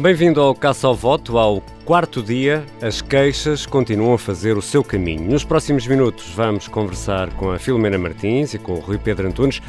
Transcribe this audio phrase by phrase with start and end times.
[0.00, 1.36] Bem-vindo ao Caça ao Voto.
[1.36, 5.30] Ao quarto dia, as queixas continuam a fazer o seu caminho.
[5.30, 9.60] Nos próximos minutos, vamos conversar com a Filomena Martins e com o Rui Pedro Antunes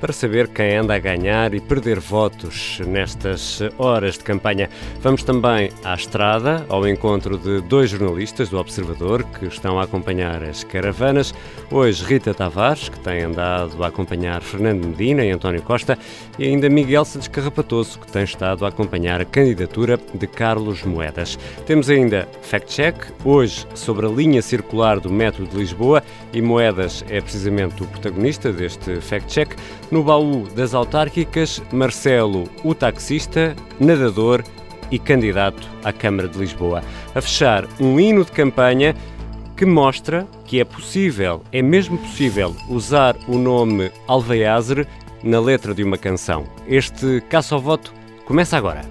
[0.00, 4.70] para saber quem anda a ganhar e perder votos nestas horas de campanha.
[5.00, 10.42] Vamos também à estrada, ao encontro de dois jornalistas do Observador que estão a acompanhar
[10.42, 11.34] as caravanas.
[11.70, 15.98] Hoje, Rita Tavares, que tem andado a acompanhar Fernando Medina e António Costa,
[16.38, 21.38] e ainda Miguel Santos Carrapatoso, que tem estado a acompanhar a candidatura de Carlos Moedas.
[21.66, 27.04] Temos ainda Fact Check, hoje sobre a linha circular do Metro de Lisboa, e Moedas
[27.08, 29.56] é precisamente o protagonista deste Fact Check.
[29.90, 34.44] No baú das autárquicas, Marcelo, o taxista, nadador
[34.90, 36.82] e candidato à Câmara de Lisboa.
[37.14, 38.94] A fechar, um hino de campanha
[39.56, 44.86] que mostra que é possível, é mesmo possível, usar o nome Alveiazere
[45.22, 46.44] na letra de uma canção.
[46.66, 47.92] Este caça ao voto
[48.24, 48.82] começa agora.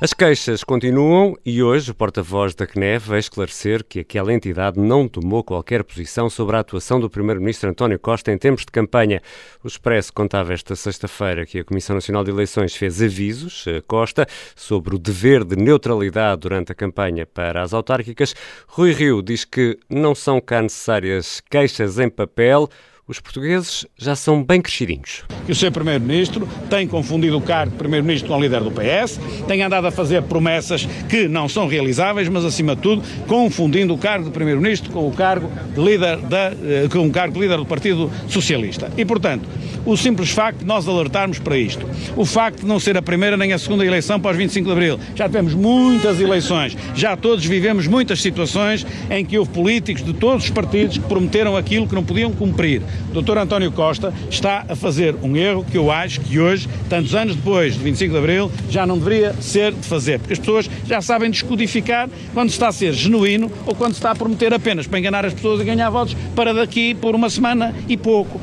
[0.00, 5.08] As queixas continuam e hoje o porta-voz da CNEV vai esclarecer que aquela entidade não
[5.08, 9.20] tomou qualquer posição sobre a atuação do Primeiro-Ministro António Costa em tempos de campanha.
[9.60, 14.24] O Expresso contava esta sexta-feira que a Comissão Nacional de Eleições fez avisos a Costa
[14.54, 18.36] sobre o dever de neutralidade durante a campanha para as autárquicas.
[18.68, 22.68] Rui Rio diz que não são cá necessárias queixas em papel
[23.08, 25.24] os portugueses já são bem crescidinhos.
[25.46, 29.18] Que o seu Primeiro-Ministro tem confundido o cargo de Primeiro-Ministro com o líder do PS,
[29.46, 33.98] tem andado a fazer promessas que não são realizáveis, mas acima de tudo confundindo o
[33.98, 37.64] cargo de Primeiro-Ministro com o cargo de líder, eh, com o cargo de líder do
[37.64, 38.92] Partido Socialista.
[38.94, 39.48] E, portanto,
[39.86, 43.38] o simples facto de nós alertarmos para isto, o facto de não ser a primeira
[43.38, 47.86] nem a segunda eleição pós 25 de Abril, já tivemos muitas eleições, já todos vivemos
[47.86, 52.04] muitas situações em que houve políticos de todos os partidos que prometeram aquilo que não
[52.04, 52.82] podiam cumprir.
[53.12, 53.38] Dr.
[53.38, 57.74] António Costa está a fazer um erro que eu acho que hoje, tantos anos depois
[57.74, 61.30] de 25 de Abril, já não deveria ser de fazer, porque as pessoas já sabem
[61.30, 65.34] descodificar quando está a ser genuíno ou quando está a prometer apenas para enganar as
[65.34, 68.40] pessoas e ganhar votos para daqui por uma semana e pouco.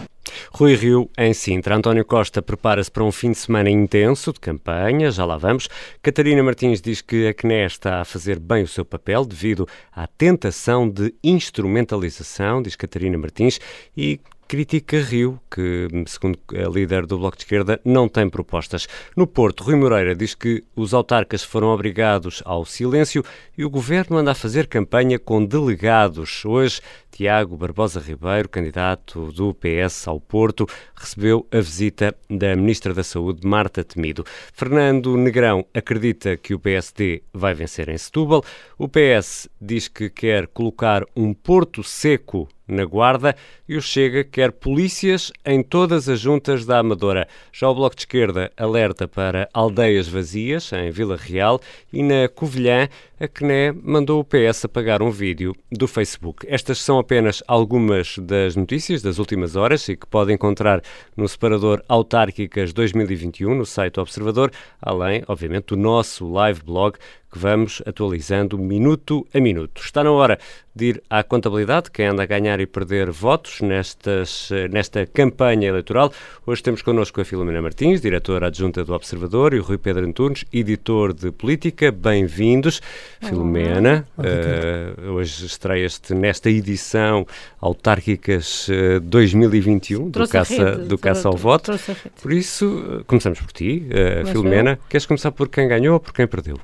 [0.51, 1.75] Rui Rio, em Sintra.
[1.75, 5.67] António Costa prepara-se para um fim de semana intenso de campanha, já lá vamos.
[6.01, 10.07] Catarina Martins diz que a CNE está a fazer bem o seu papel devido à
[10.07, 13.59] tentação de instrumentalização, diz Catarina Martins,
[13.97, 18.87] e critica Rio, que, segundo a líder do Bloco de Esquerda, não tem propostas.
[19.15, 23.23] No Porto, Rui Moreira diz que os autarcas foram obrigados ao silêncio
[23.57, 26.45] e o governo anda a fazer campanha com delegados.
[26.45, 26.81] Hoje,
[27.15, 33.47] Tiago Barbosa Ribeiro, candidato do PS ao Porto, recebeu a visita da Ministra da Saúde,
[33.47, 34.25] Marta Temido.
[34.51, 38.43] Fernando Negrão acredita que o PSD vai vencer em Setúbal.
[38.77, 43.35] O PS diz que quer colocar um Porto seco na Guarda
[43.67, 47.27] e o Chega quer polícias em todas as juntas da Amadora.
[47.53, 51.61] Já o Bloco de Esquerda alerta para aldeias vazias em Vila Real
[51.93, 52.89] e na Covilhã
[53.19, 56.45] a CNE mandou o PS apagar um vídeo do Facebook.
[56.49, 60.81] Estas são apenas algumas das notícias das últimas horas e que pode encontrar
[61.15, 66.97] no separador Autárquicas 2021 no site do Observador, além, obviamente, do nosso live blog
[67.35, 69.81] que vamos atualizando minuto a minuto.
[69.81, 70.39] Está na hora
[70.73, 76.13] de ir à contabilidade, quem anda a ganhar e perder votos nestas, nesta campanha eleitoral.
[76.45, 80.45] Hoje temos connosco a Filomena Martins, diretora adjunta do Observador, e o Rui Pedro Antunes,
[80.51, 81.91] editor de política.
[81.91, 82.81] Bem-vindos.
[83.21, 87.27] Filomena, uh, hoje estreias-te nesta edição
[87.59, 88.69] Autárquicas
[89.03, 91.73] 2021 do Caça, rede, do caça ao Voto.
[92.21, 94.79] Por isso, começamos por ti, uh, Filomena.
[94.89, 96.57] Queres começar por quem ganhou ou por quem perdeu?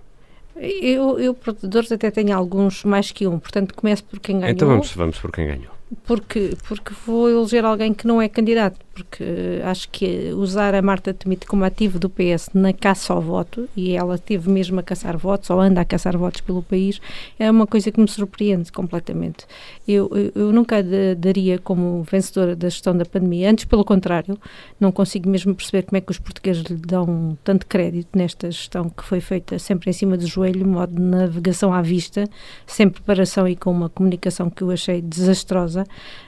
[0.64, 4.54] Eu, eu, protetores até tenho alguns mais que um, portanto começo por quem ganhou.
[4.54, 5.72] Então vamos, vamos por quem ganhou.
[6.06, 11.14] Porque, porque vou eleger alguém que não é candidato, porque acho que usar a Marta
[11.14, 15.18] Temido como ativo do PS na caça ao voto, e ela teve mesmo a caçar
[15.18, 17.00] votos, ou anda a caçar votos pelo país,
[17.40, 19.46] é uma coisa que me surpreende completamente.
[19.88, 20.84] Eu, eu, eu nunca
[21.18, 24.38] daria como vencedora da gestão da pandemia, antes pelo contrário,
[24.80, 28.90] não consigo mesmo perceber como é que os portugueses lhe dão tanto crédito nesta gestão
[28.90, 32.28] que foi feita sempre em cima do joelho, modo de navegação à vista,
[32.68, 35.86] sem preparação e com uma comunicação que eu achei desastrosa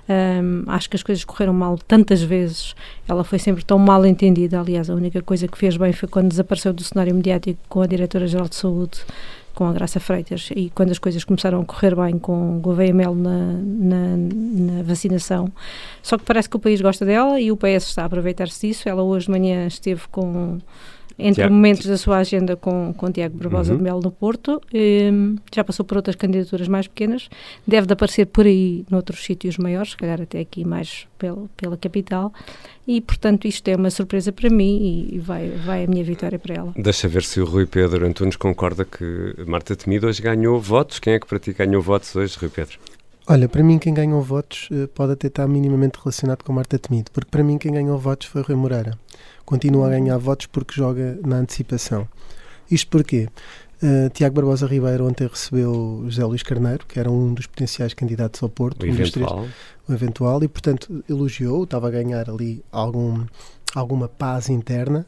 [0.10, 2.76] um, acho que as coisas correram mal tantas vezes.
[3.08, 4.60] Ela foi sempre tão mal entendida.
[4.60, 7.88] Aliás, a única coisa que fez bem foi quando desapareceu do cenário mediático com a
[7.88, 9.00] Diretora-Geral de Saúde
[9.54, 13.14] com a Graça Freitas e quando as coisas começaram a correr bem com Gouveia Mel
[13.14, 15.52] na, na, na, vacinação.
[16.02, 18.90] Só que parece que o país gosta dela e o PS está a aproveitar-se disso.
[18.90, 20.60] Ela hoje de manhã esteve com
[21.18, 21.54] entre Tiago.
[21.54, 23.78] momentos da sua agenda com, com Tiago Barbosa Uhum.
[23.78, 27.30] de Melo no Porto, hum, já passou por outras candidaturas mais pequenas,
[27.68, 31.78] deve de aparecer por aí noutros sítios maiores, se calhar até aqui mais pela, pela
[31.78, 32.34] capital,
[32.88, 36.38] e portanto isto é uma surpresa para mim e, e vai, vai a minha vitória
[36.40, 36.74] para ela.
[36.76, 41.00] Deixa ver se o Rui Pedro Antunes concorda que Marta Temido hoje ganhou votos.
[41.00, 42.78] Quem é que para ti ganhou votos hoje, Rui Pedro?
[43.28, 47.10] Olha, para mim quem ganhou votos eh, pode até estar minimamente relacionado com Marta Temido,
[47.12, 48.98] porque para mim quem ganhou votos foi Rui Moreira.
[49.46, 52.08] Continua a ganhar votos porque joga na antecipação.
[52.70, 53.30] Isto porquê?
[53.82, 58.44] Eh, Tiago Barbosa Ribeiro ontem recebeu José Luís Carneiro, que era um dos potenciais candidatos
[58.44, 59.48] ao Porto, O um dos três- eventual.
[59.88, 63.24] o eventual, e portanto elogiou, estava a ganhar ali algum,
[63.74, 65.06] alguma paz interna.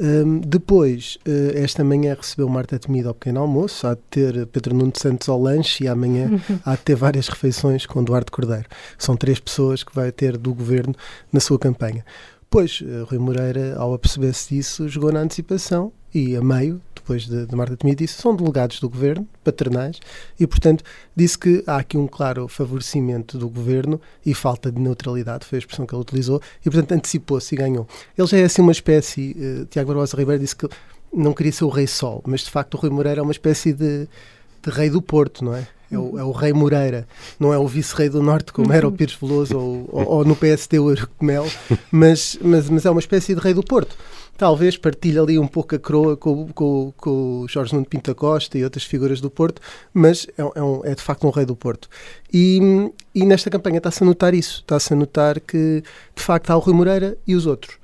[0.00, 4.72] Hum, depois, eh, esta manhã recebeu Marta Temido ao pequeno almoço, há de ter Pedro
[4.72, 6.30] Nuno Santos ao lanche e amanhã
[6.64, 8.66] há de ter várias refeições com Duarte Cordeiro.
[8.96, 10.94] São três pessoas que vai ter do governo
[11.32, 12.04] na sua campanha.
[12.50, 17.44] Pois, eh, Rui Moreira, ao aperceber-se disso, jogou na antecipação e a meio, depois de,
[17.44, 20.00] de Marta Temido, disse são delegados do governo, paternais,
[20.40, 20.82] e portanto
[21.14, 25.60] disse que há aqui um claro favorecimento do governo e falta de neutralidade, foi a
[25.60, 27.86] expressão que ele utilizou, e portanto antecipou-se e ganhou.
[28.16, 30.66] Ele já é assim uma espécie, eh, Tiago Barbosa Ribeiro disse que
[31.12, 33.74] não queria ser o rei sol, mas de facto o Rui Moreira é uma espécie
[33.74, 34.08] de,
[34.62, 35.66] de rei do Porto, não é?
[35.90, 37.08] É o, é o rei Moreira,
[37.40, 40.36] não é o vice-rei do Norte como era o Pires Veloso ou, ou, ou no
[40.36, 41.46] PSD o Eurico de Mel,
[41.90, 43.96] mas, mas, mas é uma espécie de rei do Porto.
[44.36, 48.14] Talvez partilhe ali um pouco a coroa com, com, com o Jorge Nuno Pinto da
[48.14, 49.60] Costa e outras figuras do Porto,
[49.92, 51.88] mas é, é, um- é de facto um rei do Porto.
[52.32, 52.60] E,
[53.14, 55.82] e nesta campanha está-se a notar isso, está-se a notar que
[56.14, 57.76] de facto há o Rui Moreira e os outros.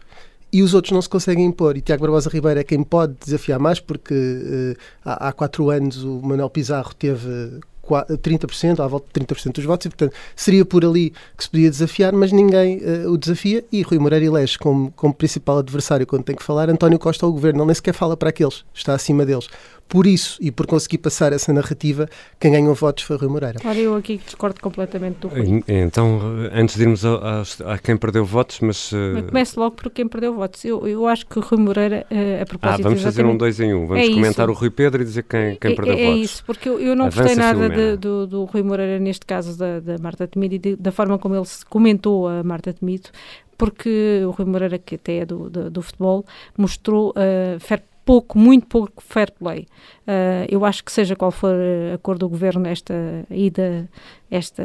[0.53, 1.77] E os outros não se conseguem impor.
[1.77, 6.05] E Tiago Barbosa Ribeiro é quem pode desafiar mais, porque eh, há, há quatro anos
[6.05, 10.84] o Manuel Pizarro teve 30%, à volta de 30% dos votos, e portanto seria por
[10.84, 13.64] ali que se podia desafiar, mas ninguém eh, o desafia.
[13.70, 17.32] E Rui Moreira elege como, como principal adversário, quando tem que falar, António Costa ao
[17.32, 17.60] governo.
[17.60, 19.48] Ele nem sequer fala para aqueles, está acima deles.
[19.88, 22.08] Por isso, e por conseguir passar essa narrativa,
[22.40, 23.60] quem ganhou votos foi Rui Moreira.
[23.64, 25.62] Ora, eu aqui discordo completamente do Rui.
[25.69, 26.20] Então,
[26.52, 28.90] antes de irmos a, a- a quem perdeu votos, mas.
[29.12, 30.64] Mas Começo logo por quem perdeu votos.
[30.64, 33.60] Eu, eu acho que o Rui Moreira, eh, a Ah, propósito vamos fazer um dois
[33.60, 33.86] em um.
[33.86, 34.14] Vamos É isso.
[34.14, 36.20] comentar o Rui Pedro e dizer quem, quem é, perdeu é votos.
[36.22, 39.56] isso, porque eu, eu não Avança, gostei nada de- do, do Rui Moreira, neste caso
[39.56, 43.10] da, da Marta Temido, e de- da forma como ele se comentou a Marta Temido,
[43.56, 46.25] porque o Rui Moreira, que até é do, do, do futebol,
[46.58, 49.67] mostrou eh, fair- pouco, muito pouco fair play.
[50.06, 51.55] Eh, eu acho que seja qual for
[51.95, 52.95] a cor do governo nesta
[53.31, 53.89] ida,
[54.31, 54.62] esta,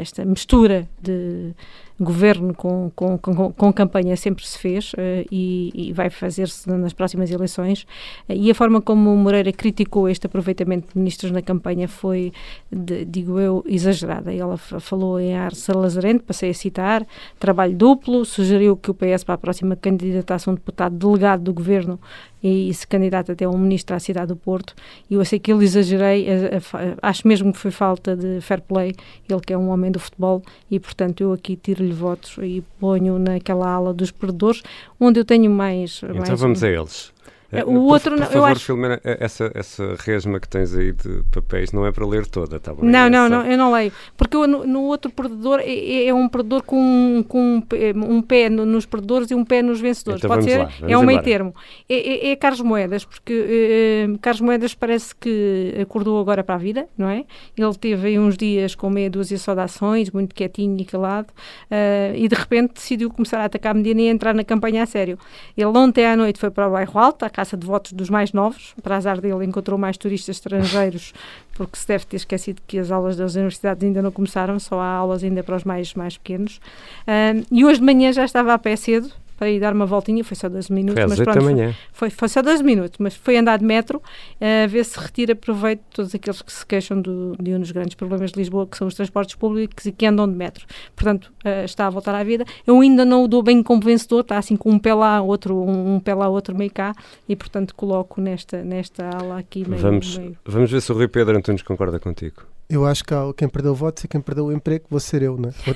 [0.00, 1.54] esta mistura de
[2.00, 6.92] governo com, com, com, com campanha sempre se fez eh, e, e vai fazer-se nas
[6.92, 7.86] próximas eleições.
[8.28, 12.32] Eh, E a forma como Moreira criticou este aproveitamento de ministros na campanha foi,
[12.70, 14.32] de- digo eu, exagerada.
[14.32, 17.06] Ela fa- falou em ar salazarente, passei a citar,
[17.38, 21.98] trabalho duplo, sugeriu que o PS para a próxima candidatasse um deputado delegado do governo
[22.40, 24.72] e se candidata até um ministro à cidade do Porto.
[25.10, 26.24] E eu sei que ele exagerei,
[26.60, 28.94] fa- acho mesmo que foi falta de fair play,
[29.28, 30.40] ele que é um homem do futebol,
[30.70, 34.62] e portanto eu aqui tiro-lhe votos e ponho naquela ala dos perdedores,
[34.98, 36.00] onde eu tenho mais.
[36.02, 37.12] Então mais vamos a eles.
[37.50, 40.38] É, Eh, o por- outro por, não- eu favor, acho- Filomena, eh, essa, essa resma
[40.38, 42.84] que tens aí de papéis não é para ler toda, está bem?
[42.84, 43.90] Não, É não, não, eu não leio.
[44.18, 48.20] Porque eu, no, no outro perdedor é, é um perdedor com, com um pé- um
[48.20, 50.22] pé no- nos perdedores e um pé nos vencedores.
[50.22, 50.58] Então Pode ser?
[50.58, 51.54] lá, é um meio termo.
[51.88, 56.56] É, é, é Carlos Moedas, porque eh, eh, Carlos Moedas parece que acordou agora para
[56.56, 57.24] a vida, não é?
[57.56, 61.28] Ele teve aí uns dias com meia dúzia só de ações, muito quietinho e calado,
[61.70, 64.86] eh, e de repente decidiu começar a atacar a Medina e entrar na campanha a
[64.86, 65.18] sério.
[65.56, 68.74] Ele ontem à noite foi para o bairro Alto, caça de votos dos mais novos,
[68.82, 71.14] para azar dele encontrou mais turistas estrangeiros,
[71.54, 74.88] porque se deve ter esquecido que as aulas das universidades ainda não começaram, só há
[74.88, 76.60] aulas ainda para os mais, mais pequenos.
[77.06, 80.24] Ah, e hoje de manhã já estava a pé cedo, para ir dar uma voltinha,
[80.24, 81.54] foi só 12 minutos, Foi mas 8 da pronto, foi-
[81.92, 84.02] foi, foi só 12 minutos, mas foi andar de metro,
[84.40, 87.70] a ver se retira proveito de todos aqueles que se queixam do, de um dos
[87.70, 90.66] grandes problemas de Lisboa, que são os transportes públicos e que andam de metro.
[90.96, 92.44] Portanto, eh, está a voltar à vida.
[92.66, 95.56] Eu ainda não o dou bem como vencedor, está assim com um pé lá, outro,
[95.56, 96.92] um, um pé lá, outro meio cá,
[97.28, 99.80] e portanto coloco nesta, nesta ala aqui meio.
[99.80, 102.42] Vamos, meio- vamos ver se o Rui Pedro Antunes concorda contigo.
[102.70, 105.38] Eu acho que há quem perdeu votos e quem perdeu o emprego, vou ser eu,
[105.38, 105.52] não é?
[105.64, 105.74] Vou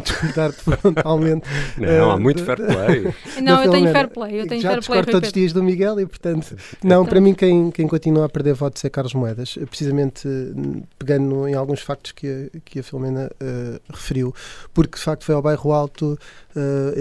[0.00, 1.46] discordar frontalmente.
[1.78, 3.14] Não, há Eh, muito fair play.
[3.42, 5.00] Não, eu tenho fair play, eu tenho Já fair play.
[5.00, 8.26] discordo Rui todos os dias do Miguel e, portanto, não, para mim quem, quem continua
[8.26, 12.60] a perder votos é Carlos Moedas, eh, precisamente eh, pegando em alguns factos que a,
[12.64, 14.34] que a Filomena eh, referiu,
[14.74, 16.18] porque de facto foi ao bairro Alto,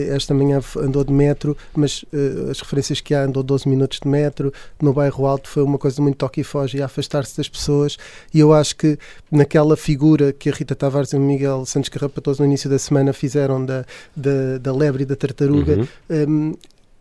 [0.10, 4.07] esta manhã andou de metro, mas eh, as referências que há andou 12 minutos de
[4.07, 7.48] metro, no bairro Alto foi uma coisa muito toque e foge e a afastar-se das
[7.48, 7.98] pessoas,
[8.33, 8.98] e eu acho que
[9.31, 13.13] naquela figura que a Rita Tavares e o Miguel Santos Carrapatoso no início da semana
[13.13, 16.53] fizeram da, da, da lebre e da tartaruga, Uhum.
[16.53, 16.55] um,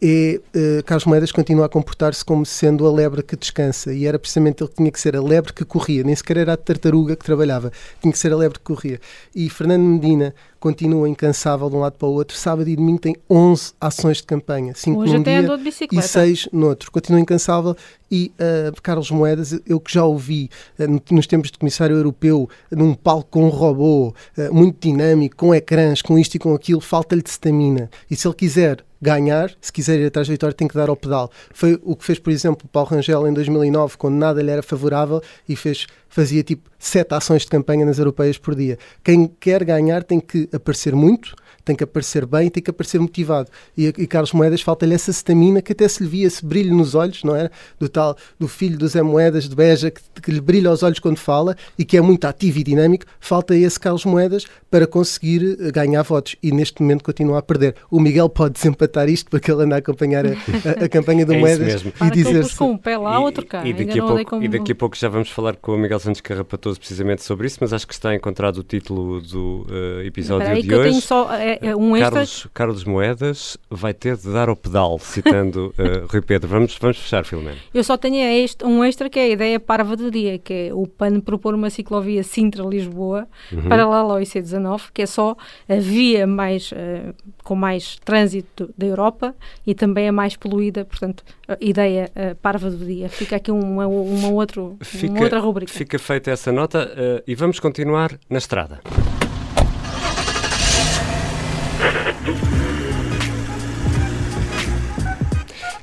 [0.05, 4.19] é uh, Carlos Moedas continua a comportar-se como sendo a lebre que descansa e era
[4.19, 7.15] precisamente ele que tinha que ser a lebre que corria, nem sequer era a tartaruga
[7.15, 9.01] que trabalhava, tinha que ser a lebre que corria.
[9.33, 12.37] E Fernando Medina continua incansável de um lado para o outro.
[12.37, 15.47] Sábado e domingo tem 11 ações de campanha, 5 Hoje num dia
[15.93, 16.91] e 6 no outro.
[16.91, 17.77] Continua incansável
[18.11, 22.93] e uh, Carlos Moedas, eu que já ouvi uh, nos tempos de comissário europeu, num
[22.93, 27.23] palco com um robô, uh, muito dinâmico, com ecrãs, com isto e com aquilo, falta-lhe
[27.23, 27.89] de stamina.
[28.11, 30.97] E se ele quiser ganhar, se quiser ir atrás da vitória, tem que dar ao
[30.97, 31.29] pedal.
[31.53, 35.21] Foi o que fez, por exemplo, Paulo Rangel em 2009, quando nada lhe era favorável
[35.49, 38.79] e fez, fazia tipo sete ações de campanha nas europeias por dia.
[39.03, 43.49] Quem quer ganhar tem que aparecer muito, tem que aparecer bem, tem que aparecer motivado.
[43.77, 46.95] E, e Carlos Moedas falta-lhe essa stamina que até se lhe via esse brilho nos
[46.95, 47.51] olhos, não era?
[47.79, 50.99] Do tal, do filho do Zé Moedas de Beja, que, que lhe brilha aos olhos
[50.99, 53.05] quando fala e que é muito ativo e dinâmico.
[53.21, 56.37] Falta esse Carlos Moedas para conseguir eh, ganhar votos.
[56.43, 57.77] E neste momento continua a perder.
[57.91, 61.35] O Miguel pode desempatar isto porque ele anda a acompanhar a, a, a campanha do
[61.35, 63.65] é Moedas e dizer com um pé lá, outro cá.
[63.65, 64.43] E, e, daqui a pouco, como...
[64.45, 67.59] e daqui a pouco já vamos falar com o Miguel Santos Carrapatoso precisamente sobre isso,
[67.61, 70.89] mas acho que está encontrado o título do uh, episódio Peraí, de hoje.
[70.89, 74.57] Eu tenho só é, é um extra Carlos, Carlos Moedas vai ter de dar ao
[74.57, 76.49] pedal, citando uh, Rui Pedro.
[76.49, 77.59] Vamos, vamos fechar, Filomeno.
[77.73, 80.75] Eu só tenho este, um extra que é a ideia parva do dia, que é
[80.75, 83.69] o PAN propor uma ciclovia Sintra-Lisboa, uhum.
[83.69, 85.37] paralela ao IC19, que é só
[85.69, 89.35] a via mais, uh, com mais trânsito da Europa
[89.67, 93.09] e também a mais poluída, portanto, a ideia uh, parva do dia.
[93.09, 95.73] Fica aqui uma, uma, outro, fica, uma outra rubrica.
[95.73, 96.93] Fica feita essa nota
[97.27, 98.81] e vamos continuar na estrada.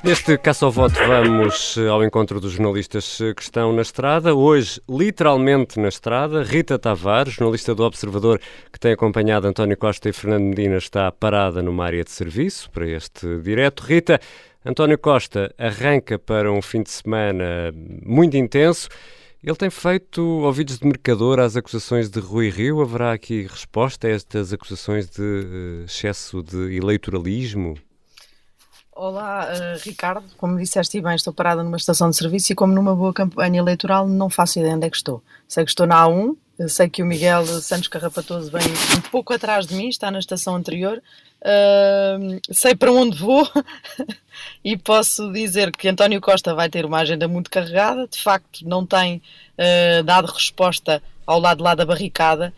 [0.01, 4.33] Neste caça ao voto vamos eh, ao encontro dos jornalistas eh, que estão na estrada.
[4.33, 8.39] Hoje, literalmente na estrada, Rita Tavares, jornalista do Observador
[8.71, 12.87] que tem acompanhado António Costa e Fernando Medina, está parada numa área de serviço para
[12.87, 13.81] este direto.
[13.81, 14.21] Rita,
[14.65, 17.73] António Costa arranca para um fim de semana
[18.05, 18.87] muito intenso.
[19.43, 22.81] Ele tem feito ouvidos de mercador às acusações de Rui Rio.
[22.81, 27.75] Haverá aqui resposta a estas acusações de uh, excesso de eleitoralismo?
[29.01, 30.25] Olá, uh, Ricardo.
[30.35, 34.05] Como disseste bem, estou parada numa estação de serviço e, como numa boa campanha eleitoral,
[34.05, 35.23] não faço ideia onde é que estou.
[35.47, 36.35] Sei que estou na A1,
[36.67, 38.61] sei que o Miguel Santos Carrapatoso vem
[38.97, 41.01] um pouco atrás de mim, está na estação anterior.
[41.39, 43.49] Uh, sei para onde vou
[44.65, 48.05] e posso dizer que António Costa vai ter uma agenda muito carregada.
[48.05, 49.21] De facto, não tem
[49.57, 52.53] uh, dado resposta ao lado lá da barricada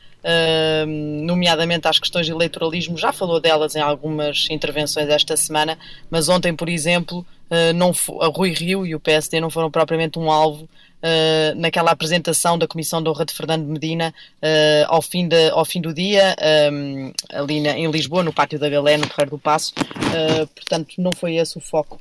[1.22, 5.78] nomeadamente às questões de eleitoralismo, já falou delas em algumas intervenções esta semana,
[6.10, 10.18] mas ontem, por exemplo, uh, não a Rui Rio e o PSD não foram propriamente
[10.18, 10.68] um alvo
[11.04, 15.66] Uh, naquela apresentação da Comissão de Honra de Fernando Medina uh, ao, fim de, ao
[15.66, 16.36] fim do dia,
[16.72, 19.74] um, ali na, em Lisboa, no Pátio da Galé, no Terreiro do Passo.
[19.80, 22.00] Uh, portanto, não foi esse o foco.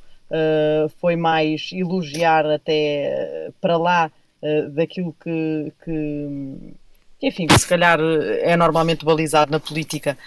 [0.99, 4.11] foi mais elogiar até para lá
[4.71, 6.75] daquilo que, que
[7.21, 10.17] enfim, se calhar eh, é normalmente balizado na política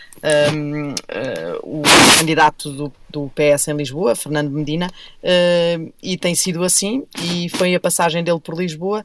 [0.55, 1.83] um, uh, eh, o
[2.19, 7.75] candidato do, do, PS em Lisboa, Fernando Medina, uh, e tem sido assim, e foi
[7.75, 9.05] a passagem dele por Lisboa.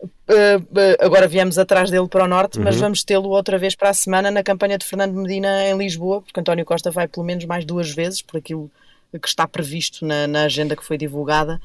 [0.00, 0.62] Uh,
[1.00, 2.64] agora viemos atrás dele para o norte, uhum.
[2.64, 6.22] mas vamos tê-lo outra vez para a semana na campanha de Fernando Medina em Lisboa,
[6.22, 8.70] porque António Costa vai pelo menos mais duas vezes, por aquilo
[9.20, 11.60] que está previsto na, na agenda que foi divulgada,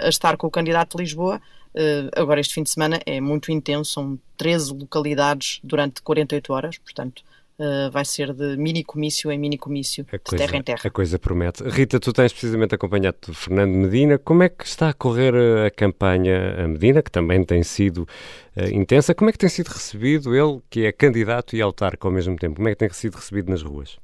[0.00, 1.40] a estar com o candidato de Lisboa.
[1.78, 6.78] Uh, agora, este fim de semana é muito intenso, são 13 localidades durante 48 horas,
[6.78, 7.22] portanto,
[7.56, 10.80] uh, vai ser de mini comício em mini comício, de coisa, terra em terra.
[10.82, 11.62] A coisa promete.
[11.62, 14.18] Rita, tu tens precisamente acompanhado Fernando Medina.
[14.18, 15.32] Como é que está a correr
[15.64, 18.08] a campanha a Medina, que também tem sido
[18.56, 19.14] uh, intensa?
[19.14, 22.56] Como é que tem sido recebido ele, que é candidato e autarca ao mesmo tempo?
[22.56, 23.96] Como é que tem sido recebido nas ruas?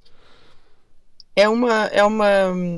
[1.36, 2.26] É uma, é uma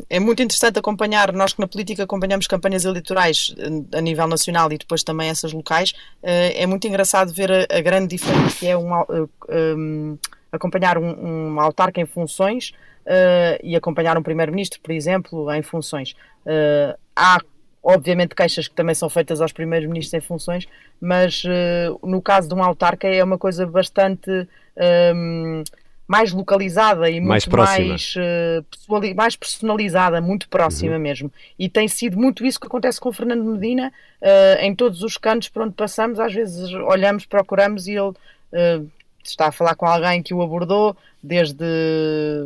[0.09, 4.73] é muito interessante acompanhar, nós que na política acompanhamos campanhas eleitorais eh, a nível nacional
[4.73, 8.67] e depois também essas locais, eh, é muito engraçado ver a, a grande diferença que
[8.67, 8.91] é um,
[9.49, 10.19] um,
[10.51, 12.73] acompanhar um, um autarca em funções
[13.07, 16.13] uh, e acompanhar um primeiro-ministro, por exemplo, em funções.
[16.45, 17.41] Uh, há
[17.83, 20.67] obviamente queixas que também são feitas aos primeiros ministros em funções,
[21.01, 24.49] mas uh, no caso de um autarca é uma coisa bastante
[25.15, 25.63] um,
[26.07, 31.01] mais localizada e mais muito mais, uh, mais personalizada, muito próxima uhum.
[31.01, 31.33] mesmo.
[31.59, 35.17] E tem sido muito isso que acontece com o Fernando Medina uh, em todos os
[35.17, 36.21] cantos por onde passamos.
[36.21, 38.91] Às vezes olhamos, procuramos e ele uh,
[39.23, 41.65] está a falar com alguém que o abordou, desde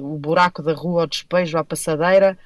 [0.00, 2.38] o buraco da rua ao despejo à passadeira,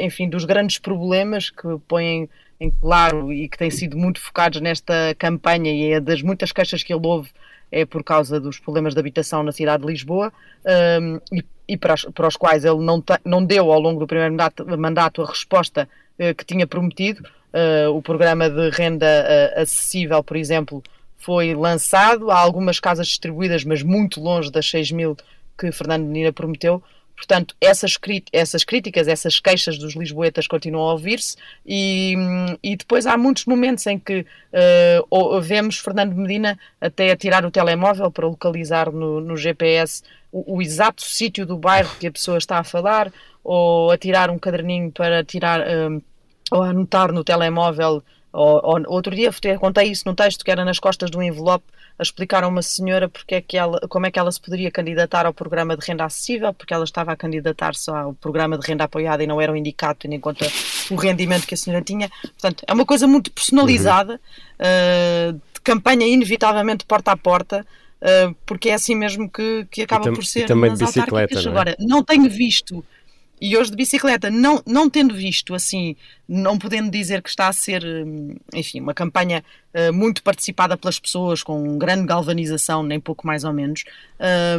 [0.00, 2.28] enfim, dos grandes problemas que põem
[2.60, 6.84] em claro e que têm sido muito focados nesta campanha e é das muitas queixas
[6.84, 7.30] que ele ouve
[7.74, 10.32] é por causa dos problemas de habitação na cidade de Lisboa
[11.00, 14.06] um, e e para os, para os, quais ele não, não deu ao longo do
[14.06, 15.88] primeiro mandato, mandato a resposta
[16.18, 17.26] uh, que tinha prometido.
[17.52, 20.82] Uh, o programa de renda uh, acessível, por exemplo,
[21.16, 22.30] foi lançado.
[22.30, 25.16] Há algumas casas distribuídas, mas muito longe das 6 mil
[25.58, 26.82] que Fernando Menina prometeu.
[27.16, 27.96] Portanto, essas,
[28.32, 32.14] essas críticas, essas queixas dos lisboetas continuam a ouvir-se e,
[32.62, 34.26] e, depois há muitos momentos em que
[35.10, 40.02] uh, vemos Fernando Medina até a tirar o telemóvel para localizar no, no GPS
[40.32, 44.28] o, o exato sítio do bairro que a pessoa está a falar ou a tirar
[44.28, 46.02] um caderninho para tirar uh,
[46.50, 48.02] ou a anotar no telemóvel
[48.34, 51.64] ou, ou, outro dia contei isso num texto que era nas costas do envelope
[51.96, 54.72] a explicar a uma senhora porque é que ela, como é que ela se poderia
[54.72, 58.82] candidatar ao programa de renda acessível, porque ela estava a candidatar-se ao programa de renda
[58.82, 60.44] apoiada e não era o indicado, tendo em conta
[60.90, 62.10] o rendimento que a senhora tinha.
[62.22, 64.14] Portanto, é uma coisa muito personalizada,
[64.58, 65.30] uhum.
[65.30, 67.64] uh, de campanha inevitavelmente porta a porta.
[68.02, 70.40] Uh, porque é assim mesmo que, que acaba por ser.
[70.40, 71.40] E também de bicicleta.
[71.40, 71.48] Não é?
[71.48, 72.84] Agora, não tenho visto
[73.40, 75.96] e hoje de bicicleta, não, não tendo visto assim,
[76.28, 80.98] não podendo dizer que está a ser, hum, enfim, uma campanha uh, muito participada pelas
[80.98, 83.84] pessoas, com grande galvanização, nem pouco mais ou menos,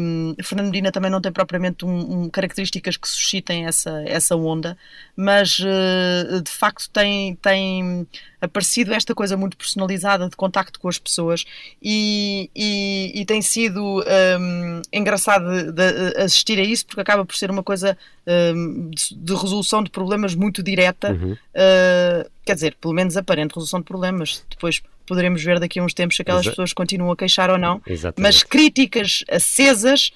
[0.01, 4.77] um, Fernando Medina também não tem propriamente um, um, características que suscitem essa, essa onda,
[5.15, 8.05] mas uh, de facto tem, tem
[8.39, 11.45] aparecido esta coisa muito personalizada de contacto com as pessoas
[11.81, 17.35] e, e, e tem sido um, engraçado de, de assistir a isso porque acaba por
[17.35, 21.37] ser uma coisa um, de, de, resolução de problemas muito direta, uhum.
[21.55, 24.45] Uh, quer dizer, pelo menos aparente resolução de problemas.
[24.49, 27.57] Depois poderemos ver daqui a uns tempos se aquelas Exa pessoas continuam a queixar ou
[27.57, 27.81] não.
[27.87, 28.21] Exatamente.
[28.21, 30.11] Mas críticas acesas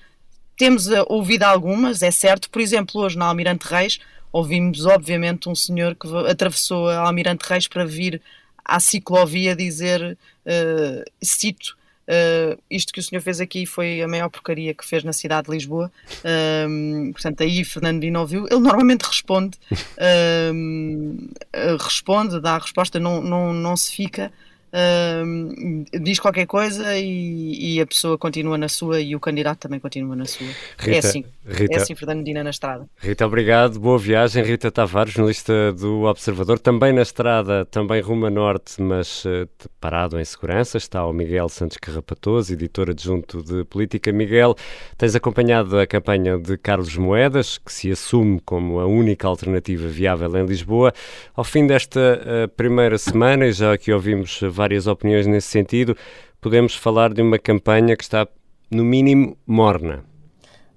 [0.58, 2.50] temos ouvido algumas, é certo.
[2.50, 4.00] Por exemplo, hoje na Almirante Reis
[4.31, 8.22] ouvimos obviamente um senhor que atravessou a Almirante Reis para vir
[8.63, 11.75] à ciclovia dizer, uh, cito,
[12.10, 15.48] Uh, isto que o senhor fez aqui foi a maior porcaria que fez na cidade
[15.48, 15.92] de Lisboa.
[16.20, 18.48] Uh, portanto, aí Fernando Dino ouviu.
[18.50, 24.32] Ele normalmente responde, uh, responde, dá a resposta, não, não, não se fica
[24.74, 29.80] uh, diz qualquer coisa e, e, a pessoa continua na sua e o candidato também
[29.80, 30.48] continua na sua.
[30.48, 32.88] É Rita, é assim, Rita, é assim Fernando Medina na estrada.
[32.98, 34.44] Rita, obrigado, boa viagem.
[34.44, 39.48] Rita Tavares, jornalista do Observador, também na estrada, também rumo a norte, mas uh,
[39.79, 44.12] parado em segurança, está o Miguel Santos Carrapatoso, editor adjunto de Política.
[44.12, 44.55] Miguel,
[44.98, 50.36] tens acompanhado a campanha de Carlos Moedas, que se assume como a única alternativa viável
[50.38, 50.94] em Lisboa.
[51.36, 55.95] Ao fim desta uh, primeira semana, e já aqui ouvimos várias opiniões nesse sentido.
[56.41, 58.27] Podemos falar de uma campanha que está,
[58.69, 60.03] no mínimo, morna.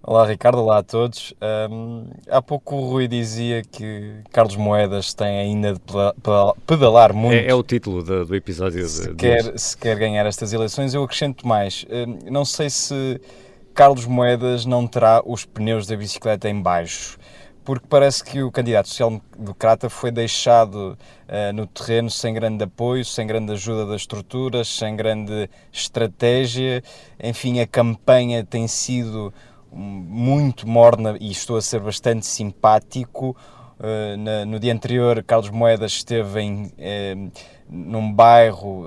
[0.04, 1.34] Olá Ricardo, olá a todos.
[1.70, 5.80] Um, há pouco o Rui dizia que Carlos Moedas tem ainda de
[6.66, 7.44] pedalar muito.
[7.44, 10.94] É, é o título do, do episódio se de, quer, se quer ganhar estas eleições.
[10.94, 11.84] Eu acrescento mais.
[11.90, 13.20] Um, não sei se
[13.74, 17.18] Carlos Moedas não terá os pneus da bicicleta em baixo
[17.64, 20.98] porque parece que o candidato social-democrata foi deixado
[21.28, 26.82] uh, no terreno sem grande apoio, sem grande ajuda das estruturas, sem grande estratégia.
[27.22, 29.32] Enfim, a campanha tem sido
[29.70, 33.36] muito morna e estou a ser bastante simpático.
[33.78, 37.32] Uh, na, no dia anterior, Carlos Moedas esteve em, uh,
[37.68, 38.84] num bairro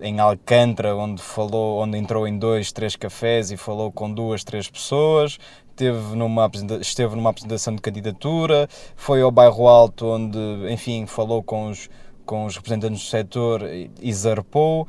[0.00, 4.68] em Alcântara, onde falou, onde entrou em dois, três cafés e falou com duas, três
[4.70, 5.38] pessoas
[5.74, 10.38] esteve numa, esteve numa apresentação de candidatura, foi ao Bairro Alto, onde,
[10.70, 11.90] enfim, falou com os,
[12.24, 13.62] com os representantes do setor
[14.00, 14.86] e zarpou.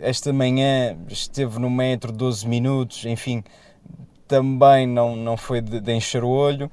[0.00, 3.44] Esta manhã esteve no metro 12 minutos, enfim,
[4.26, 6.70] também não, não foi de, de encher o olho.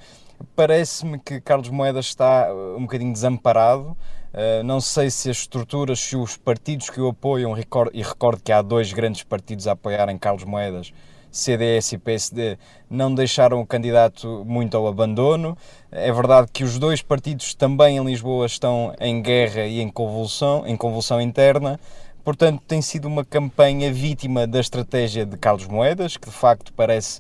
[0.56, 3.98] Parece-me que Carlos Moedas está uh, um bocadinho desamparado.
[4.34, 7.56] Uh, não sei se as estruturas, se os partidos que o apoiam,
[7.93, 10.91] e recordo que há dois grandes partidos a apoiarem Carlos Moedas,
[11.36, 12.58] CDS e PSD
[12.89, 15.58] não deixaram o candidato muito ao abandono.
[15.91, 20.65] É verdade que os dois partidos também em Lisboa estão em guerra e em convulsão,
[20.65, 21.78] em convulsão interna.
[22.24, 27.19] Portanto, tem sido uma campanha vítima da estratégia de Carlos Moedas, que de facto parece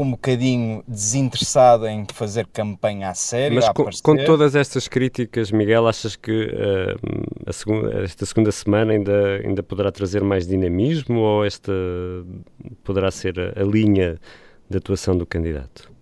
[0.00, 3.54] um bocadinho desinteressado em fazer campanha a sério.
[3.56, 8.92] Mas a com, com, todas estas críticas, Miguel, achas que uh, segunda, esta segunda semana
[8.92, 11.72] ainda, ainda poderá trazer mais dinamismo ou esta
[12.82, 14.18] poderá ser a, a linha
[14.68, 15.93] de atuação do candidato?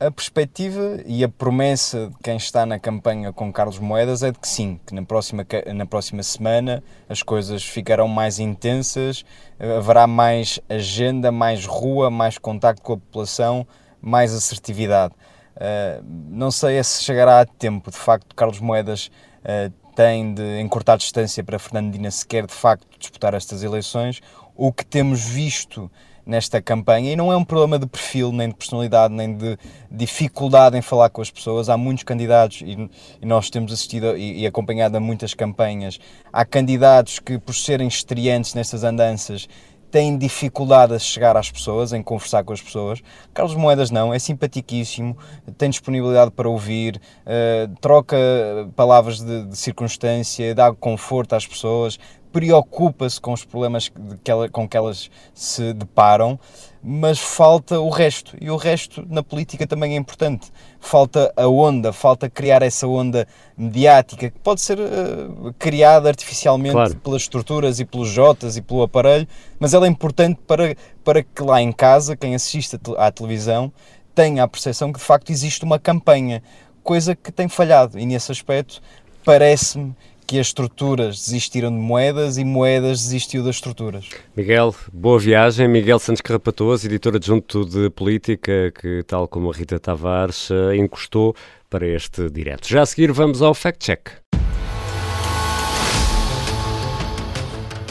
[0.00, 4.38] A perspectiva e a promessa de quem está na campanha com Carlos Moedas é de
[4.38, 9.24] que sim, que na próxima, na próxima semana as coisas ficarão mais intensas,
[9.58, 13.66] haverá mais agenda, mais rua, mais contacto com a população,
[14.00, 15.14] mais assertividade.
[15.56, 20.96] Uh, não sei se chegará a tempo, de facto, Carlos Moedas uh, tem de encurtar
[20.96, 24.20] distância para Fernandina se quer de facto disputar estas eleições
[24.54, 25.90] o que temos visto
[26.28, 29.58] nesta campanha e não é um problema de perfil, nem de personalidade, nem de
[29.90, 31.70] dificuldade em falar com as pessoas.
[31.70, 32.90] Há muitos candidatos e,
[33.22, 35.98] e nós temos assistido e, e, acompanhado a muitas campanhas.
[36.30, 39.48] Há candidatos que, por serem estreantes nestas andanças,
[39.90, 43.02] têm dificuldade a chegar às pessoas, em conversar com as pessoas.
[43.32, 45.16] Carlos Moedas não, é simpaticíssimo,
[45.56, 48.16] tem disponibilidade para ouvir, uh, troca
[48.76, 51.98] palavras de, de circunstância, dá conforto às pessoas,
[52.32, 53.90] preocupa-se com os problemas
[54.22, 56.38] que ela, com que elas se deparam,
[56.82, 58.36] mas falta o resto.
[58.40, 60.50] E o resto na política também é importante.
[60.78, 66.96] Falta a onda, falta criar essa onda mediática que pode ser uh, criada artificialmente claro.
[66.96, 69.26] pelas estruturas e pelos jotas e pelo aparelho,
[69.58, 73.72] mas ela é importante para, para que lá em casa, quem assiste à televisão,
[74.14, 76.42] tenha a percepção que de facto existe uma campanha,
[76.82, 77.98] coisa que tem falhado.
[77.98, 78.80] E nesse aspecto
[79.24, 79.94] parece-me
[80.28, 84.10] que as estruturas desistiram de moedas e moedas desistiu das estruturas.
[84.36, 85.66] Miguel, boa viagem.
[85.66, 91.34] Miguel Santos Carrapatoso, editor adjunto de política, que, tal como a Rita Tavares, eh, encostou
[91.70, 92.68] para este direto.
[92.68, 94.10] Já a seguir, vamos ao fact-check.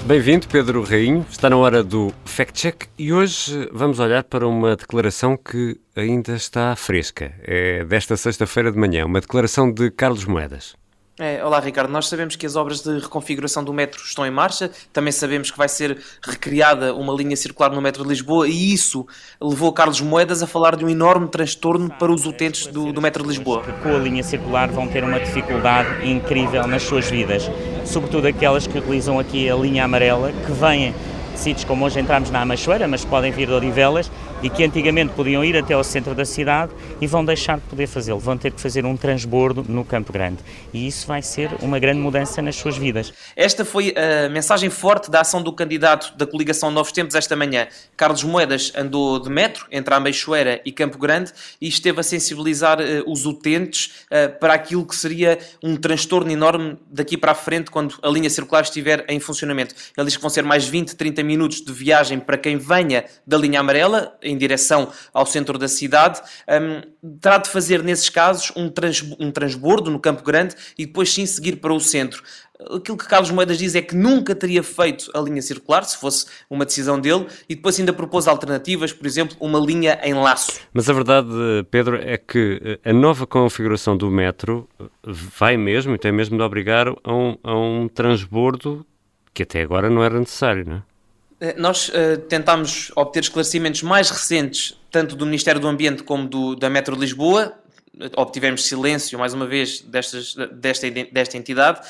[0.05, 1.25] Bem-vindo, Pedro Rainho.
[1.31, 6.75] Está na hora do fact-check e hoje vamos olhar para uma declaração que ainda está
[6.75, 7.33] fresca.
[7.41, 10.75] É desta sexta-feira de manhã, uma declaração de Carlos Moedas.
[11.19, 14.69] É, olá Ricardo, nós sabemos que as obras de reconfiguração do metro estão em marcha,
[14.93, 19.03] também sabemos que vai ser recriada uma linha circular no metro de Lisboa e isso
[19.41, 23.23] levou Carlos Moedas a falar de um enorme transtorno para os utentes do, do metro
[23.23, 23.63] de Lisboa.
[23.81, 27.49] Com a linha circular vão ter uma dificuldade incrível nas suas vidas,
[27.83, 30.93] sobretudo aquelas que utilizam aqui a linha amarela, que vêm
[31.33, 35.13] de sítios como hoje entramos na Amachoeira, mas podem vir de Odivelas e que antigamente
[35.13, 36.71] podiam ir até ao centro da cidade
[37.01, 40.37] e vão deixar de poder fazê-lo, vão ter que fazer um transbordo no Campo Grande.
[40.73, 43.13] E isso vai ser uma grande mudança nas suas vidas.
[43.35, 47.67] Esta foi a mensagem forte da ação do candidato da coligação Novos Tempos esta manhã.
[47.95, 52.79] Carlos Moedas andou de metro entre a Meixoeira e Campo Grande e esteve a sensibilizar
[52.79, 57.71] uh, os utentes uh, para aquilo que seria um transtorno enorme daqui para a frente
[57.71, 59.73] quando a linha circular estiver em funcionamento.
[59.97, 63.37] Ele diz que vão ser mais 20, 30 minutos de viagem para quem venha da
[63.37, 68.69] linha amarela, em direção ao centro da cidade, um, terá de fazer nesses casos um,
[68.69, 72.21] trans, um transbordo no Campo Grande e depois sim seguir para o centro.
[72.59, 76.25] Aquilo que Carlos Moedas diz é que nunca teria feito a linha circular, se fosse
[76.49, 80.59] uma decisão dele, e depois ainda propôs alternativas, por exemplo, uma linha em laço.
[80.73, 81.29] Mas a verdade,
[81.69, 84.67] Pedro, é que a nova configuração do metro
[85.03, 88.83] vai mesmo, e tem mesmo de obrigar a um, a um transbordo
[89.35, 90.86] que até agora não era necessário, não é?
[91.39, 96.55] Eh, nós uh, tentámos obter esclarecimentos mais recentes, tanto do Ministério do Ambiente como do,
[96.55, 97.53] da Metro de Lisboa,
[98.15, 101.81] obtivemos silêncio, mais uma vez, destas, desta, desta entidade,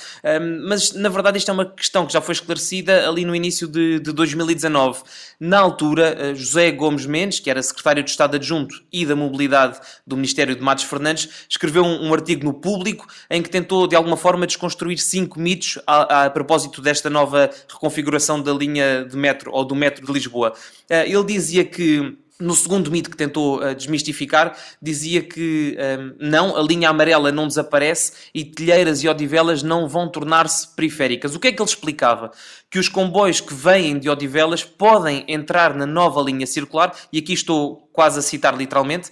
[0.66, 4.00] mas na verdade isto é uma questão que já foi esclarecida ali no início de,
[4.00, 5.04] de 2019.
[5.40, 9.80] Na altura, eh, José Gomes Mendes, que era secretário de Estado adjunto e da Mobilidade
[10.06, 13.96] do Ministério de Matos Fernandes, escreveu um, um artigo no Público em que tentou de
[13.96, 19.52] alguma forma desconstruir cinco mitos a, a propósito desta nova reconfiguração da linha de metro
[19.54, 20.54] ou do metro de Lisboa.
[20.90, 26.16] Eh, ele dizia que no segundo mito que tentou uh, desmistificar, dizia que um, ehm,
[26.20, 31.34] não, a linha amarela não desaparece e telheiras e odivelas não vão tornar-se periféricas.
[31.34, 32.32] O que é que ele explicava?
[32.70, 37.34] Que os comboios que vêm de odivelas podem entrar na nova linha circular, e aqui
[37.34, 39.10] estou quase a citar literalmente,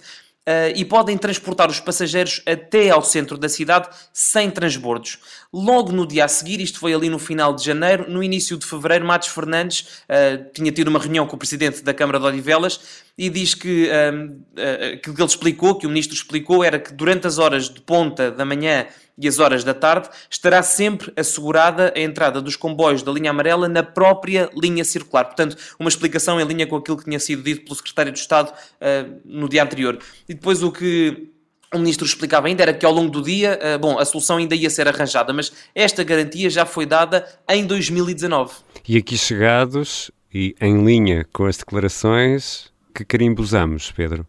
[0.48, 5.18] Uh, e podem transportar os passageiros até ao centro da cidade sem transbordos.
[5.52, 8.64] Logo no dia a seguir, isto foi ali no final de janeiro, no início de
[8.64, 12.80] fevereiro, Matos Fernandes uh, tinha tido uma reunião com o presidente da Câmara de Odivelas
[13.18, 17.26] e diz que uh, aquilo que ele explicou, que o ministro explicou, era que durante
[17.26, 18.86] as horas de ponta da manhã
[19.18, 23.68] e as horas da tarde, estará sempre assegurada a entrada dos comboios da linha amarela
[23.68, 25.24] na própria linha circular.
[25.24, 28.50] Portanto, uma explicação em linha com aquilo que tinha sido dito pelo secretário de Estado
[28.50, 29.98] uh, no dia anterior.
[30.28, 31.30] E depois o que
[31.74, 34.54] o ministro explicava ainda era que ao longo do dia, uh, bom, a solução ainda
[34.54, 38.54] ia ser arranjada, mas esta garantia já foi dada em 2019.
[38.86, 44.26] E aqui chegados e em linha com as declarações, que carimbo usamos, Pedro?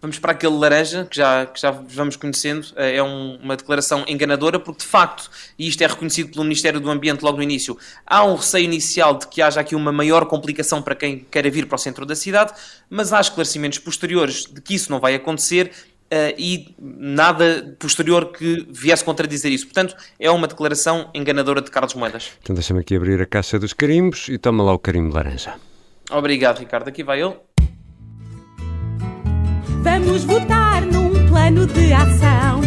[0.00, 4.04] Vamos para aquele laranja, que já, que já vamos conhecendo, eh, é um, uma declaração
[4.08, 7.78] enganadora, porque de facto, e isto é reconhecido pelo Ministério do Ambiente logo no início,
[8.06, 11.66] há um receio inicial de que haja aqui uma maior complicação para quem queira vir
[11.66, 12.52] para o centro da cidade,
[12.90, 15.70] mas há esclarecimentos posteriores de que isso não vai acontecer
[16.12, 19.64] Uh, e nada posterior que viesse contradizer isso.
[19.64, 22.32] Portanto, é uma declaração enganadora de Carlos Moedas.
[22.42, 25.54] Então deixa-me aqui abrir a caixa dos carimbos e toma lá o carimbo laranja.
[26.10, 26.88] Obrigado, Ricardo.
[26.88, 27.34] Aqui vai ele.
[29.82, 32.60] Vamos votar num plano de ação.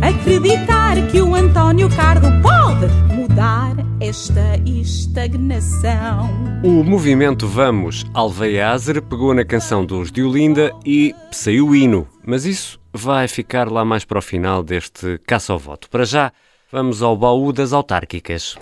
[0.00, 6.30] Acreditar que o António Cardo pode mudar esta estagnação.
[6.62, 12.80] O movimento Vamos Alveiazer pegou na canção dos Diolinda e saiu o hino, mas isso
[12.92, 15.90] vai ficar lá mais para o final deste caça ao voto.
[15.90, 16.32] Para já,
[16.70, 18.56] vamos ao baú das autárquicas.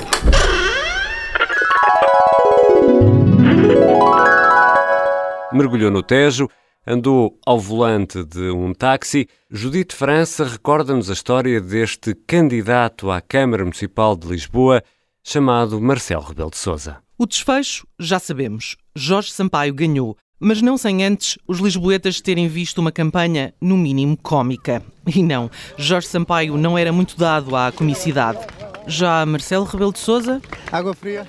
[5.52, 6.48] Mergulhou no Tejo,
[6.86, 9.28] andou ao volante de um táxi.
[9.50, 14.82] Judite França recorda-nos a história deste candidato à Câmara Municipal de Lisboa,
[15.22, 16.98] chamado Marcelo Rebelo de Sousa.
[17.18, 18.76] O desfecho, já sabemos.
[18.96, 24.16] Jorge Sampaio ganhou, mas não sem antes os lisboetas terem visto uma campanha, no mínimo,
[24.16, 24.82] cômica.
[25.06, 28.38] E não, Jorge Sampaio não era muito dado à comicidade.
[28.86, 30.40] Já Marcelo Rebelo de Sousa...
[30.72, 31.26] Água fria.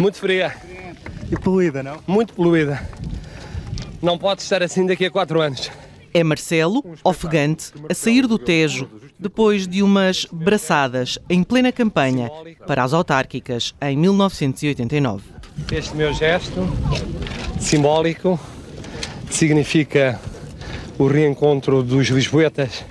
[0.00, 0.54] Muito fria.
[1.30, 1.98] E poluída, não?
[2.08, 2.88] Muito poluída.
[4.02, 5.70] Não pode estar assim daqui a quatro anos.
[6.12, 12.30] É Marcelo, ofegante, a sair do Tejo, depois de umas braçadas em plena campanha
[12.66, 15.22] para as autárquicas em 1989.
[15.70, 16.66] Este meu gesto
[17.60, 18.40] simbólico
[19.30, 20.18] significa
[20.98, 22.84] o reencontro dos lisboetas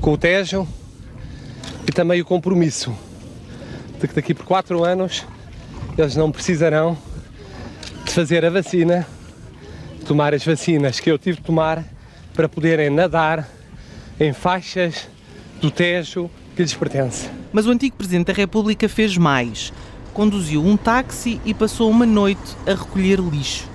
[0.00, 0.68] com o Tejo
[1.88, 2.94] e também o compromisso
[4.00, 5.24] de que daqui por quatro anos
[5.96, 6.96] eles não precisarão
[8.04, 9.06] de fazer a vacina,
[10.04, 11.84] tomar as vacinas que eu tive de tomar
[12.34, 13.48] para poderem nadar
[14.18, 15.08] em faixas
[15.60, 17.28] do Tejo que lhes pertence.
[17.52, 19.72] Mas o antigo Presidente da República fez mais.
[20.12, 23.68] Conduziu um táxi e passou uma noite a recolher lixo.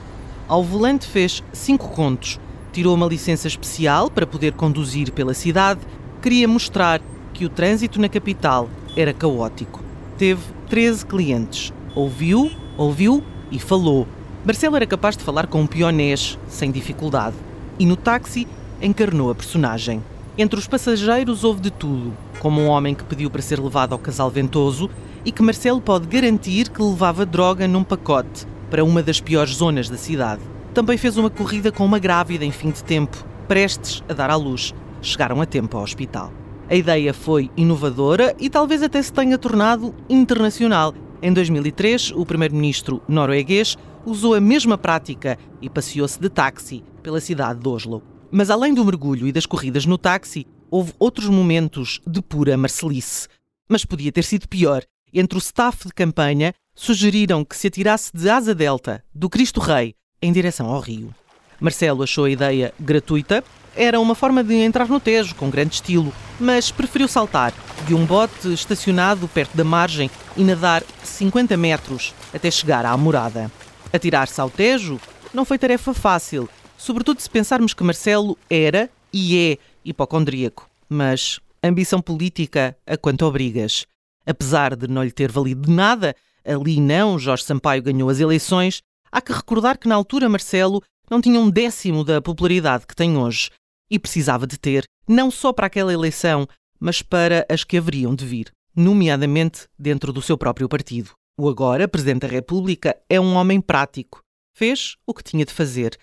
[0.48, 2.40] Ao volante fez cinco contos.
[2.72, 5.82] Tirou uma licença especial para poder conduzir pela cidade.
[6.22, 7.02] Queria mostrar
[7.34, 9.82] que o trânsito na capital era caótico.
[10.18, 11.74] Teve 13 clientes.
[11.96, 14.08] Ouviu, ouviu e falou.
[14.48, 17.36] Marcelo era capaz de falar com um pionês sem dificuldade
[17.78, 18.48] e no táxi
[18.82, 20.02] encarnou a personagem.
[20.38, 24.00] Entre os passageiros houve de tudo, como um homem que pediu para ser levado ao
[24.00, 24.90] casal ventoso
[25.26, 29.90] e que Marcelo pode garantir que levava droga num pacote para uma das piores zonas
[29.90, 30.42] da cidade.
[30.74, 34.36] Também fez uma corrida com uma grávida em fim de tempo, prestes a dar à
[34.38, 34.74] luz.
[35.02, 36.32] Chegaram a tempo ao hospital.
[36.70, 40.94] A ideia foi inovadora e talvez até se tenha tornado internacional.
[41.22, 43.76] Em 2003, o primeiro-ministro norueguês
[44.08, 48.02] usou a mesma prática e passeou-se de táxi pela cidade de Oslo.
[48.32, 53.28] Mas além do mergulho e das corridas no táxi, houve outros momentos de pura marcelice.
[53.68, 54.82] Mas podia ter sido pior.
[55.14, 59.94] Entre o staff de campanha, sugeriram que se atirasse de asa delta do Cristo Rei
[60.22, 61.14] em direção ao rio.
[61.60, 63.44] Marcelo achou a ideia gratuita,
[63.76, 67.54] era uma forma de entrar no Tejo com grande estilo, mas preferiu saltar
[67.86, 73.52] de um bote estacionado perto da margem e nadar 50 metros até chegar à morada.
[73.92, 75.00] Atirar-se ao Tejo
[75.34, 82.02] não foi tarefa fácil, sobretudo se pensarmos que Marcelo era e é hipocondríaco, mas ambição
[82.02, 83.86] política a quanto obrigas.
[84.26, 88.82] Apesar de não lhe ter valido de nada, ali não, Jorge Sampaio ganhou as eleições,
[89.12, 93.18] há que recordar que na altura Marcelo não tinha um décimo da popularidade que tem
[93.18, 93.50] hoje
[93.90, 96.46] e precisava de ter, não só para aquela eleição,
[96.78, 101.12] mas para as que haveriam de vir, nomeadamente dentro do seu próprio partido.
[101.40, 104.24] O agora Presidente da República é um homem prático.
[104.56, 105.96] Fez o que tinha de fazer,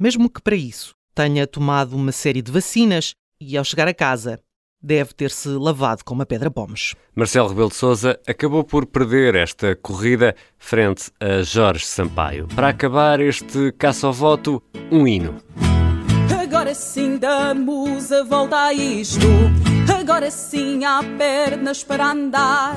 [0.00, 4.40] mesmo que para isso tenha tomado uma série de vacinas e, ao chegar a casa,
[4.82, 6.94] deve ter-se lavado com uma pedra pomes.
[7.14, 12.48] Marcelo Rebelo de Sousa acabou por perder esta corrida frente a Jorge Sampaio.
[12.56, 15.36] Para acabar este caça ao voto, um hino.
[16.42, 19.26] Agora sim damos a volta a isto.
[20.00, 22.74] Agora sim há pernas para andar.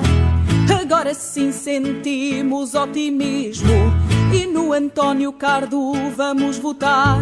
[0.92, 3.72] Agora sim sentimos otimismo
[4.30, 7.18] e no António Cardo vamos votar.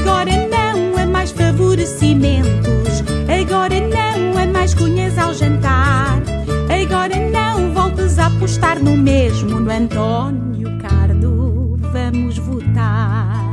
[0.00, 6.22] Agora não é mais favorecimentos, agora não é mais cunhas ao jantar.
[6.70, 13.44] Agora não voltes a apostar no mesmo, no António Cardo vamos votar.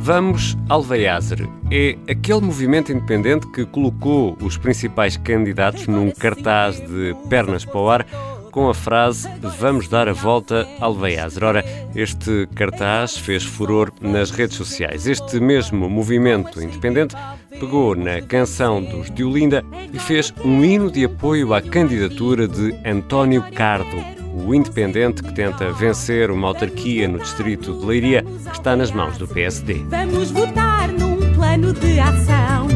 [0.00, 7.64] Vamos Alveiazer é aquele movimento independente que colocou os principais candidatos num cartaz de pernas
[7.64, 8.06] para o ar
[8.54, 11.42] com a frase Vamos dar a volta ao Alveiazer.
[11.42, 15.08] Ora, este cartaz fez furor nas redes sociais.
[15.08, 17.16] Este mesmo movimento independente
[17.50, 23.44] pegou na canção dos Diolinda e fez um hino de apoio à candidatura de António
[23.52, 28.92] Cardo, o independente que tenta vencer uma autarquia no distrito de Leiria, que está nas
[28.92, 29.84] mãos do PSD.
[29.88, 32.68] Vamos votar num plano de ação,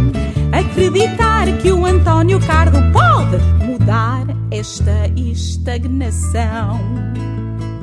[0.52, 4.97] acreditar que o António Cardo pode mudar esta
[5.30, 6.80] estagnação.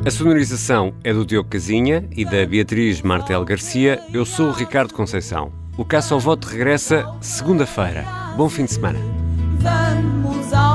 [0.05, 3.99] A sonorização é do Diogo Casinha e da Beatriz Martel Garcia.
[4.13, 5.51] Eu sou o Ricardo Conceição.
[5.77, 8.05] O Caça ao Voto regressa segunda-feira.
[8.37, 8.99] Bom fim de semana.
[9.59, 10.74] Vamos ao